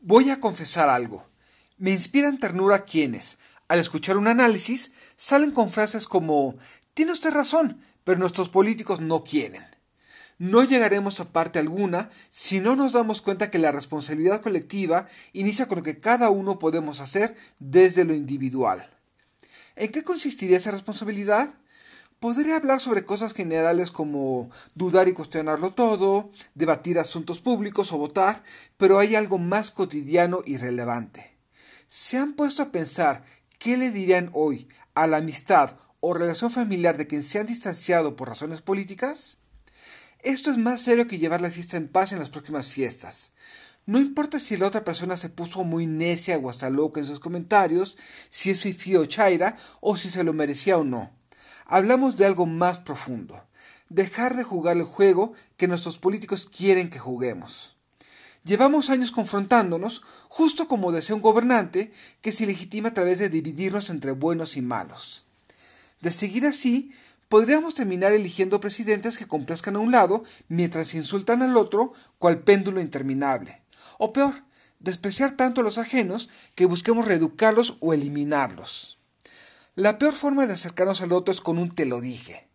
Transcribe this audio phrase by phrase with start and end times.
[0.00, 1.26] Voy a confesar algo.
[1.76, 6.56] Me inspiran ternura quienes, al escuchar un análisis, salen con frases como
[6.94, 9.64] Tiene usted razón, pero nuestros políticos no quieren.
[10.38, 15.66] No llegaremos a parte alguna si no nos damos cuenta que la responsabilidad colectiva inicia
[15.66, 18.88] con lo que cada uno podemos hacer desde lo individual.
[19.74, 21.54] ¿En qué consistiría esa responsabilidad?
[22.20, 28.42] Podría hablar sobre cosas generales como dudar y cuestionarlo todo, debatir asuntos públicos o votar,
[28.76, 31.36] pero hay algo más cotidiano y relevante.
[31.86, 33.22] ¿Se han puesto a pensar
[33.60, 38.16] qué le dirían hoy a la amistad o relación familiar de quien se han distanciado
[38.16, 39.38] por razones políticas?
[40.18, 43.30] Esto es más serio que llevar la fiesta en paz en las próximas fiestas.
[43.86, 47.20] No importa si la otra persona se puso muy necia o hasta loca en sus
[47.20, 47.96] comentarios,
[48.28, 51.16] si es fifi o chaira, o si se lo merecía o no
[51.68, 53.44] hablamos de algo más profundo,
[53.90, 57.76] dejar de jugar el juego que nuestros políticos quieren que juguemos.
[58.42, 61.92] Llevamos años confrontándonos, justo como desea un gobernante
[62.22, 65.26] que se legitima a través de dividirnos entre buenos y malos.
[66.00, 66.92] De seguir así,
[67.28, 72.80] podríamos terminar eligiendo presidentes que complazcan a un lado mientras insultan al otro, cual péndulo
[72.80, 73.60] interminable.
[73.98, 74.44] O peor,
[74.78, 78.97] despreciar tanto a los ajenos que busquemos reeducarlos o eliminarlos.
[79.78, 82.48] La peor forma de acercarnos al otro es con un te lo dije.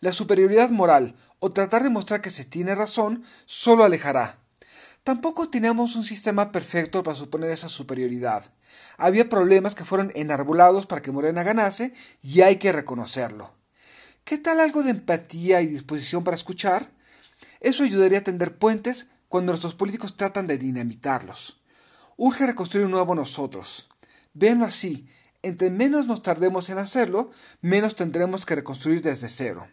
[0.00, 4.38] La superioridad moral o tratar de mostrar que se tiene razón solo alejará.
[5.04, 8.50] Tampoco teníamos un sistema perfecto para suponer esa superioridad.
[8.96, 13.52] Había problemas que fueron enarbolados para que Morena ganase y hay que reconocerlo.
[14.24, 16.92] ¿Qué tal algo de empatía y disposición para escuchar?
[17.60, 21.60] Eso ayudaría a tender puentes cuando nuestros políticos tratan de dinamitarlos.
[22.16, 23.86] Urge reconstruir un nuevo nosotros.
[24.32, 25.06] Véanlo así,
[25.42, 29.68] entre menos nos tardemos en hacerlo, menos tendremos que reconstruir desde cero.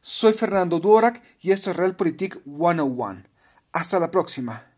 [0.00, 3.24] Soy Fernando Duorak y esto es Realpolitik 101.
[3.72, 4.75] Hasta la próxima.